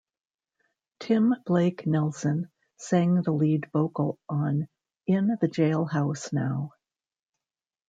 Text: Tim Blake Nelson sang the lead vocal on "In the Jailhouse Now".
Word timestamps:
Tim 0.99 1.35
Blake 1.45 1.85
Nelson 1.85 2.49
sang 2.79 3.21
the 3.21 3.31
lead 3.31 3.67
vocal 3.71 4.17
on 4.27 4.67
"In 5.05 5.27
the 5.39 5.47
Jailhouse 5.47 6.33
Now". 6.33 6.71